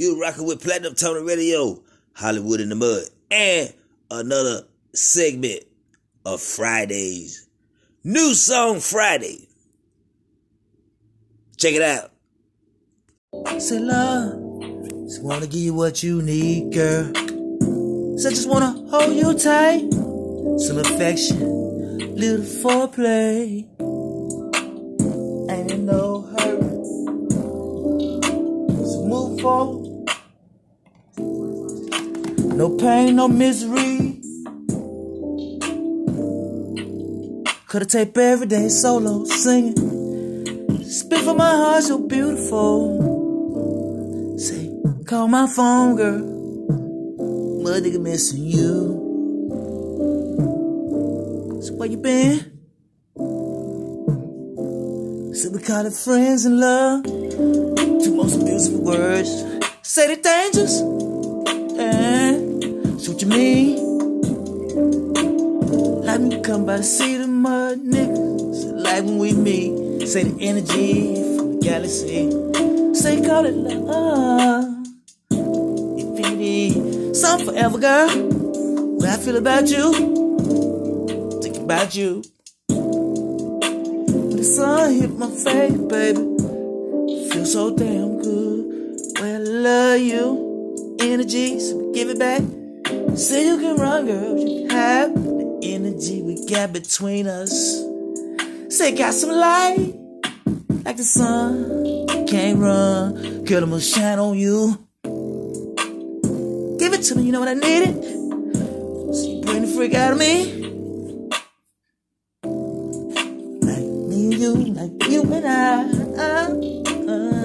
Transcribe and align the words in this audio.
You 0.00 0.18
rocking 0.18 0.46
with 0.46 0.62
Platinum 0.62 0.94
Tony 0.94 1.20
Radio, 1.20 1.82
Hollywood 2.14 2.62
in 2.62 2.70
the 2.70 2.74
Mud, 2.74 3.02
and 3.30 3.70
another 4.10 4.62
segment 4.94 5.64
of 6.24 6.40
Fridays. 6.40 7.46
New 8.02 8.32
Song 8.32 8.80
Friday. 8.80 9.46
Check 11.58 11.74
it 11.74 11.82
out. 11.82 12.12
Say 13.60 13.78
love, 13.78 14.88
just 15.04 15.22
wanna 15.22 15.46
give 15.46 15.60
you 15.60 15.74
what 15.74 16.02
you 16.02 16.22
need, 16.22 16.72
girl. 16.72 17.12
So 18.16 18.28
I 18.28 18.30
just 18.30 18.48
wanna 18.48 18.70
hold 18.88 19.14
you 19.14 19.34
tight, 19.34 19.82
some 20.60 20.78
affection, 20.78 22.16
little 22.16 22.46
foreplay. 22.46 23.66
Ain't 25.50 25.70
in 25.70 25.84
no 25.84 26.22
hurry. 26.38 26.70
So 28.86 29.04
move 29.04 29.42
forward. 29.42 29.79
No 32.60 32.68
pain, 32.76 33.16
no 33.16 33.26
misery. 33.26 34.20
Could 37.68 37.80
have 37.80 37.88
tape 37.88 38.18
every 38.18 38.46
day 38.48 38.68
solo 38.68 39.24
singing. 39.24 40.84
Spit 40.84 41.20
from 41.20 41.38
my 41.38 41.56
heart 41.56 41.84
so 41.84 42.06
beautiful. 42.06 42.98
Say, 44.38 44.70
call 45.06 45.28
my 45.28 45.46
phone, 45.46 45.96
girl. 45.96 46.18
Mud 47.62 47.82
nigga 47.82 47.98
missing 47.98 48.44
you. 48.44 48.98
So 51.62 51.72
where 51.76 51.88
you 51.88 51.96
been? 51.96 52.40
So 55.34 55.48
we 55.48 55.62
call 55.62 55.86
it 55.86 55.94
friends 55.94 56.44
and 56.44 56.60
love. 56.60 57.04
Two 57.04 58.14
most 58.14 58.44
beautiful 58.44 58.82
words. 58.82 59.30
Say 59.80 60.14
the 60.14 60.20
dangers. 60.20 60.82
You 63.20 63.26
mean? 63.26 63.76
Like 66.06 66.20
me 66.22 66.40
come 66.40 66.64
by 66.64 66.78
to 66.78 66.82
see 66.82 67.18
the 67.18 67.26
mud 67.26 67.80
niggas. 67.80 68.72
Like 68.82 69.04
when 69.04 69.18
we 69.18 69.34
meet. 69.34 70.08
Say 70.08 70.22
the 70.24 70.40
energy 70.40 71.16
from 71.36 71.52
the 71.52 71.58
galaxy. 71.62 72.30
Say 72.94 73.20
call 73.20 73.44
it 73.44 73.52
love. 73.52 74.86
Infinity. 76.00 77.12
Some 77.12 77.44
forever, 77.44 77.76
girl. 77.76 78.08
What 78.08 79.10
I 79.10 79.18
feel 79.18 79.36
about 79.36 79.68
you. 79.68 79.92
Think 81.42 81.58
about 81.58 81.94
you. 81.94 82.22
When 82.70 84.30
the 84.34 84.44
sun 84.44 84.94
hit 84.94 85.10
my 85.18 85.28
face, 85.28 85.76
baby. 85.76 86.22
Feel 87.28 87.44
so 87.44 87.76
damn 87.76 88.16
good. 88.22 88.64
Well, 89.20 89.34
I 89.34 89.36
love 89.36 90.00
you. 90.00 90.96
Energy, 91.00 91.60
so 91.60 91.92
give 91.92 92.08
it 92.08 92.18
back. 92.18 92.40
Say 93.16 93.46
you 93.46 93.58
can 93.58 93.76
run, 93.76 94.06
girl. 94.06 94.38
You 94.38 94.68
have 94.68 95.14
the 95.14 95.60
energy 95.62 96.22
we 96.22 96.46
got 96.46 96.72
between 96.72 97.26
us. 97.26 97.82
Say 98.68 98.96
got 98.96 99.14
some 99.14 99.30
light, 99.30 99.94
like 100.84 100.96
the 100.96 101.02
sun. 101.02 102.06
Can't 102.26 102.58
run, 102.58 103.44
girl. 103.44 103.64
I'ma 103.64 103.78
shine 103.78 104.18
on 104.18 104.38
you. 104.38 104.78
Give 106.78 106.92
it 106.94 107.02
to 107.02 107.14
me, 107.16 107.24
you 107.24 107.32
know 107.32 107.40
what 107.40 107.48
I 107.48 107.54
needed. 107.54 108.02
So 108.02 109.26
you 109.26 109.42
bring 109.42 109.62
the 109.62 109.72
freak 109.74 109.94
out 109.94 110.12
of 110.12 110.18
me. 110.18 110.60
Like 113.60 113.84
me 114.08 114.32
and 114.32 114.40
you, 114.40 114.54
like 114.72 115.10
you 115.10 115.22
and 115.22 115.46
I. 115.46 115.84
Uh, 116.16 116.54
uh, 117.06 117.12
uh. 117.12 117.38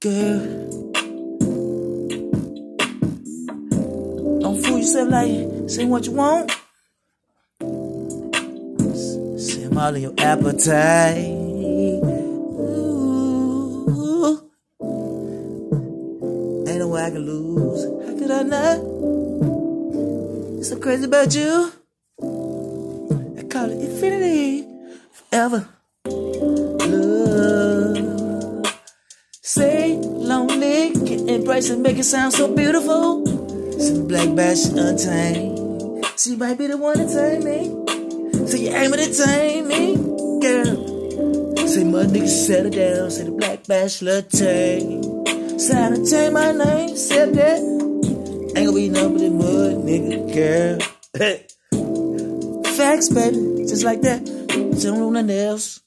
Girl. 0.00 0.49
Don't 4.50 4.64
fool 4.64 4.78
yourself 4.78 5.08
like 5.10 5.70
say 5.70 5.84
what 5.84 6.04
you 6.06 6.12
want. 6.12 6.50
Say 9.38 9.62
I'm 9.62 9.78
all 9.78 9.94
in 9.94 10.02
your 10.02 10.14
appetite. 10.18 11.18
Ooh. 12.58 14.42
Ain't 16.66 16.78
no 16.80 16.88
way 16.88 17.04
I 17.04 17.10
can 17.10 17.24
lose. 17.24 17.84
How 18.04 18.18
could 18.18 18.32
I 18.32 18.42
not? 18.42 18.78
It's 20.58 20.68
so 20.70 20.76
crazy 20.80 21.04
about 21.04 21.32
you. 21.32 21.72
I 23.38 23.42
call 23.44 23.70
it 23.70 23.78
infinity 23.78 24.66
forever. 25.12 25.68
Love. 26.90 27.98
Say 29.42 29.94
lonely, 29.94 30.90
can 30.90 31.28
embrace 31.28 31.70
and 31.70 31.84
make 31.84 31.98
it 31.98 32.04
sound 32.04 32.32
so 32.32 32.52
beautiful. 32.52 33.39
Some 33.80 34.06
black 34.08 34.34
bash 34.34 34.66
untamed. 34.66 36.04
She 36.18 36.36
might 36.36 36.58
be 36.58 36.66
the 36.66 36.76
one 36.76 36.98
to 36.98 37.06
tame 37.06 37.44
me. 37.44 38.46
So 38.46 38.56
you 38.58 38.68
aim 38.68 38.92
to 38.92 39.12
tame 39.12 39.68
me, 39.68 39.96
girl. 40.40 41.66
Say 41.66 41.84
my 41.84 42.04
niggas 42.04 42.46
settle 42.46 42.70
down. 42.70 43.10
Say 43.10 43.24
the 43.24 43.30
black 43.30 43.66
bachelor 43.66 44.20
tame. 44.22 45.02
Sign 45.58 45.92
to 45.94 46.04
change 46.10 46.32
my 46.32 46.52
name. 46.52 46.94
Said 46.94 47.32
that. 47.34 47.58
Ain't 48.54 48.66
gonna 48.66 48.72
be 48.72 48.88
nothing 48.90 49.38
but 49.38 49.46
mud, 49.46 49.74
nigga, 49.86 50.34
girl. 50.34 50.78
Facts, 52.76 53.08
baby. 53.08 53.64
Just 53.66 53.84
like 53.84 54.02
that. 54.02 54.24
Don't 54.26 54.98
know 54.98 55.10
nothing 55.10 55.30
else. 55.30 55.80